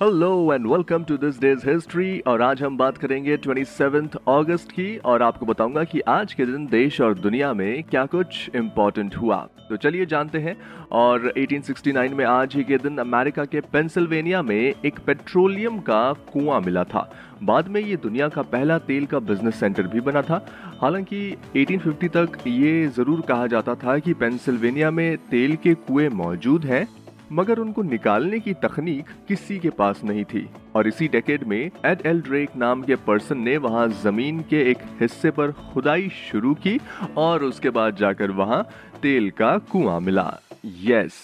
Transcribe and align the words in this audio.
Hello 0.00 0.52
and 0.54 0.66
welcome 0.66 1.02
to 1.04 1.16
this 1.16 1.38
day's 1.40 1.68
history 1.68 2.18
और 2.20 2.42
आज 2.42 2.62
हम 2.62 2.76
बात 2.76 2.96
करेंगे 2.98 3.36
27th 3.36 4.16
अगस्त 4.28 4.70
की 4.70 4.96
और 4.96 5.22
आपको 5.22 5.46
बताऊँगा 5.46 5.84
कि 5.84 6.00
आज 6.00 6.32
के 6.34 6.46
दिन 6.46 6.66
देश 6.66 7.00
और 7.00 7.14
दुनिया 7.14 7.52
में 7.54 7.82
क्या 7.82 8.04
कुछ 8.06 8.50
इम्पोर्टेंट 8.56 9.16
हुआ। 9.16 9.36
तो 9.68 9.76
चलिए 9.76 10.06
जानते 10.06 10.38
हैं। 10.38 10.56
और 10.92 11.32
1869 11.38 12.14
में 12.14 12.24
आज 12.24 12.54
ही 12.54 12.64
के 12.64 12.78
दिन 12.78 12.98
अमेरिका 12.98 13.44
के 13.44 13.60
पेंसिल्वेनिया 13.72 14.42
में 14.42 14.56
एक 14.56 14.98
पेट्रोलियम 15.06 15.78
का 15.80 16.12
कुआँ 16.32 16.60
मिला 16.60 16.84
था। 16.84 17.08
बाद 17.42 17.68
में 17.68 17.80
ये 17.80 17.96
दुनिया 17.96 18.28
का 18.28 18.42
पहला 18.42 18.78
तेल 18.80 19.06
का 19.06 19.18
बिज़नेस 19.20 19.60
सेंटर 19.60 19.86
भी 19.86 20.00
बना 20.00 20.22
था। 20.22 20.44
हालाँकि 20.80 21.36
1850 21.56 22.08
तक 22.08 22.38
ये 22.46 22.86
ज़रूर 22.88 23.20
कहा 23.20 23.46
जाता 23.46 23.74
था 23.74 23.98
कि 23.98 24.14
पेंसिल्वेनिया 24.14 24.90
में 24.90 25.16
तेल 25.30 25.56
के 25.56 25.74
कुएँ 25.74 26.08
मौजूद 26.08 26.64
हैं। 26.64 26.86
मगर 27.32 27.58
उनको 27.58 27.82
निकालने 27.82 28.40
की 28.40 28.54
तकनीक 28.54 29.08
किसी 29.28 29.58
के 29.58 29.70
पास 29.70 30.00
नहीं 30.04 30.24
थी। 30.24 30.48
और 30.76 30.88
इसी 30.88 31.08
डेकेड 31.08 31.44
में 31.44 31.70
एड 31.86 32.06
एल 32.06 32.20
ड्रेक 32.20 32.56
नाम 32.56 32.82
के 32.82 32.96
पर्सन 32.96 33.38
ने 33.38 33.56
वहाँ 33.56 33.88
ज़मीन 34.02 34.40
के 34.40 34.62
एक 34.70 34.78
हिस्से 35.00 35.30
पर 35.30 35.52
खुदाई 35.72 36.08
शुरू 36.30 36.54
की 36.54 36.78
और 37.16 37.44
उसके 37.44 37.70
बाद 37.70 37.96
जाकर 37.96 38.30
वहाँ 38.30 38.62
तेल 39.02 39.30
का 39.30 39.56
कुआँ 39.72 40.00
मिला। 40.00 40.30
यस 40.64 41.22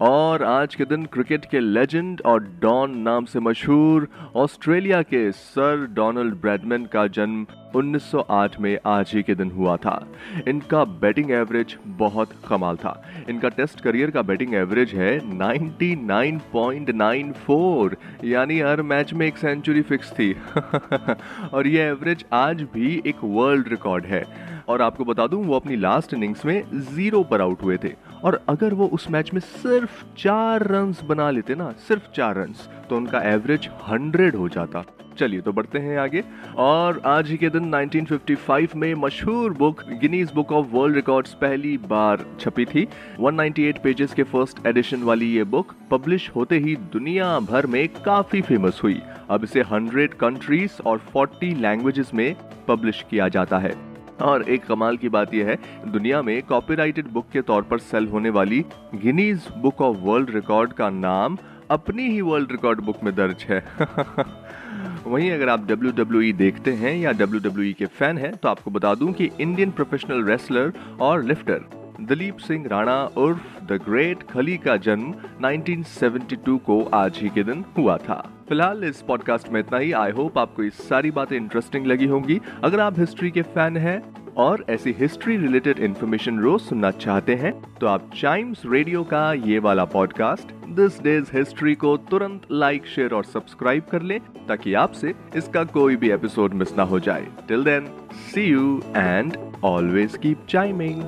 और 0.00 0.42
आज 0.42 0.74
के 0.74 0.84
दिन 0.84 1.04
क्रिकेट 1.04 1.44
के 1.44 1.60
लेजेंड 1.60 2.22
और 2.26 2.56
डॉन 2.60 2.98
नाम 2.98 3.24
से 3.24 3.40
मशहूर 3.40 4.08
ऑस्ट्रेलिया 4.36 5.02
के 5.02 5.32
सर 5.32 5.86
डोनाल्ड 5.86 6.34
ब्रैडमैन 6.34 6.86
का 6.86 7.06
जन्म 7.06 7.46
1908 7.76 8.60
में 8.60 8.78
आज 8.86 9.10
ही 9.14 9.22
के 9.22 9.34
दिन 9.34 9.50
हुआ 9.50 9.76
था। 9.76 10.06
इनका 10.48 10.84
बैटिंग 10.84 11.30
एवरेज 11.30 11.76
बहुत 11.86 12.28
कमाल 12.48 12.76
था। 12.76 13.04
इनका 13.28 13.48
टेस्ट 13.48 13.80
करियर 13.80 14.10
का 14.10 14.22
बैटिंग 14.22 14.54
एवरेज 14.54 14.90
है 14.90 15.38
99.94 15.38 17.96
यानी 18.24 18.60
हर 18.60 18.82
मैच 18.82 19.12
में 19.12 19.26
एक 19.26 19.36
सेंचुरी 19.36 19.82
फिक्स 19.82 20.12
थी। 20.12 20.36
और 21.52 21.66
ये 21.66 21.82
एवरेज 21.82 22.24
आज 22.32 22.62
भी 22.62 23.02
एक 23.06 23.16
वर्ल्ड 23.24 23.68
रिकॉर्ड 23.68 24.04
है। 24.04 24.24
और 24.68 24.82
आपको 24.82 25.04
बता 25.04 25.26
दूँ, 25.26 25.44
वो 25.44 25.56
अपनी 25.56 25.76
लास्ट 25.76 26.14
इनिंग्स 26.14 26.44
में 26.44 26.62
ज़ीरो 26.74 27.22
पर 27.22 27.40
आउट 27.40 27.62
हुए 27.62 27.76
थे। 27.76 28.07
और 28.24 28.40
अगर 28.48 28.74
वो 28.74 28.86
उस 28.86 29.10
मैच 29.10 29.32
में 29.34 29.40
सिर्फ़ 29.40 30.04
चार 30.18 30.66
रन 30.66 30.94
बना 31.08 31.30
लेते 31.30 31.54
ना, 31.54 31.72
सिर्फ़ 31.88 32.10
चार 32.16 32.36
रन 32.36 32.54
तो 32.90 32.96
उनका 32.96 33.20
एवरेज 33.22 33.68
हंड्रेड 33.88 34.36
हो 34.36 34.48
जाता। 34.48 34.84
चलिए 35.18 35.40
तो 35.40 35.52
बढ़ते 35.52 35.78
हैं 35.78 35.96
आगे। 35.98 36.22
और 36.56 37.00
आज 37.06 37.28
ही 37.28 37.36
के 37.36 37.48
दिन 37.48 37.70
1955 37.70 38.74
में 38.76 38.94
मशहूर 38.94 39.52
book 39.52 39.82
Guinness 40.00 40.30
Book 40.34 40.52
of 40.52 40.66
World 40.72 40.96
Records 40.96 41.34
पहली 41.34 41.76
बार 41.78 42.24
छपी 42.40 42.64
थी। 42.64 42.86
198 43.20 43.78
पेजेस 43.78 44.14
के 44.14 44.22
फ़र्स्ट 44.22 44.66
एडिशन 44.66 45.02
वाली 45.02 45.32
ये 45.32 45.44
बुक 45.44 45.74
पब्लिश 45.90 46.30
होते 46.36 46.58
ही 46.58 46.76
दुनिया 46.92 47.38
भर 47.40 47.66
में 47.66 47.88
काफ़ी 48.04 48.40
फ़ेमस 48.40 48.80
हुई। 48.84 49.00
अब 49.30 49.44
इसे 49.44 49.62
100 49.62 50.14
कंट्रीज़ 50.14 50.82
और 50.82 51.02
40 51.16 51.54
लैंग्वेजेस 51.54 52.14
में 52.14 52.34
पब्लिश 52.68 53.04
किया 53.10 53.28
जाता 53.28 53.58
है। 53.58 53.87
और 54.22 54.42
एक 54.42 54.64
कमाल 54.64 54.96
की 54.96 55.08
बात 55.08 55.34
यह 55.34 55.46
है, 55.46 55.58
दुनिया 55.92 56.22
में 56.22 56.42
कॉपीराइटेड 56.42 57.08
बुक 57.08 57.26
के 57.32 57.40
तौर 57.40 57.62
पर 57.62 57.78
सेल 57.78 58.06
होने 58.06 58.30
वाली 58.30 58.64
Guinness 58.94 59.48
Book 59.58 59.80
of 59.80 59.96
World 59.96 60.30
Record 60.30 60.72
का 60.72 60.90
नाम 60.90 61.38
अपनी 61.70 62.02
ही 62.02 62.20
वर्ल्ड 62.20 62.52
रिकॉर्ड 62.52 62.80
बुक 62.80 62.96
में 63.04 63.14
दर्ज 63.14 63.46
है। 63.48 63.64
वहीं 65.06 65.30
अगर 65.30 65.48
आप 65.48 65.66
WWE 65.66 66.34
देखते 66.34 66.72
हैं 66.72 66.96
या 66.96 67.12
WWE 67.12 67.74
के 67.74 67.86
फ़ैन 67.86 68.18
हैं 68.18 68.36
तो 68.36 68.48
आपको 68.48 68.70
बता 68.70 68.94
दूँ 68.94 69.12
कि 69.12 69.30
इंडियन 69.40 69.70
प्रोफेशनल 69.70 70.24
रेसलर 70.24 70.72
और 71.00 71.24
लिफ्टर 71.24 71.77
दिलीप 72.00 72.36
सिंह 72.38 72.66
राणा 72.68 73.02
उर्फ़ 73.16 73.64
द 73.64 73.78
ग्रेट 73.86 74.22
खली 74.22 74.56
का 74.56 74.76
जन्म 74.76 75.14
1972 75.44 76.58
को 76.58 76.82
आज 76.94 77.18
ही 77.18 77.28
के 77.28 77.42
दिन 77.44 77.64
हुआ 77.78 77.96
था। 77.96 78.20
फ़िलहाल 78.48 78.84
इस 78.84 79.00
पॉडकास्ट 79.02 79.48
में 79.48 79.60
इतना 79.60 79.78
ही। 79.78 79.92
आई 79.92 80.10
होप 80.10 80.38
आपको 80.38 80.62
ये 80.62 80.70
सारी 80.70 81.10
बातें 81.10 81.36
इंटरेस्टिंग 81.36 81.86
लगी 81.86 82.06
होंगी। 82.06 82.40
अगर 82.64 82.80
आप 82.80 82.98
हिस्ट्री 82.98 83.30
के 83.30 83.42
फ़ैन 83.42 83.76
हैं 83.76 84.00
और 84.36 84.64
ऐसी 84.70 84.94
हिस्ट्री 84.98 85.36
रिलेटेड 85.36 85.78
इन्फॉर्मेशन 85.78 86.38
रोज 86.38 86.60
सुनना 86.60 86.90
चाहते 86.90 87.34
हैं 87.34 87.52
तो 87.80 87.86
आप 87.86 88.10
चाइम्स 88.16 88.62
रेडियो 88.66 89.02
का 89.04 89.32
ये 89.32 89.58
वाला 89.58 89.84
पॉडकास्ट 89.84 90.52
दिस 90.76 91.02
डेज़ 91.02 91.36
हिस्ट्री 91.36 91.74
को 91.74 91.96
तुरंत 92.10 92.46
लाइक 92.50 92.86
शेयर 92.86 93.14
और 93.14 93.24
सब्सक्राइब 93.24 93.82
कर 93.90 94.02
लें, 94.02 94.20
ताकि 94.48 94.74
आपसे 94.74 95.14
इसका 95.36 95.64
कोई 95.64 95.96
भी 95.96 96.10
एपिसोड 96.10 96.54
मिस 96.54 96.76
ना 96.76 96.82
हो 96.82 97.00
जाए। 97.00 97.26
Till 97.48 97.64
then 97.64 97.90
see 98.12 98.44
you 98.44 98.82
and 98.96 99.36
always 99.64 100.16
keep 100.16 100.46
chiming 100.48 101.02